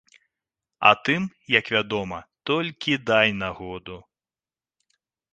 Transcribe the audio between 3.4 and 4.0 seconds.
нагоду.